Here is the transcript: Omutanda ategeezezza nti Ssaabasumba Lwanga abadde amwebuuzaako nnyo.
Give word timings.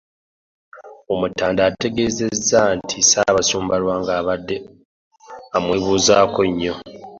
Omutanda 1.13 1.61
ategeezezza 1.69 2.59
nti 2.77 2.97
Ssaabasumba 3.03 3.75
Lwanga 3.81 4.11
abadde 4.19 4.57
amwebuuzaako 5.55 6.41
nnyo. 6.49 6.73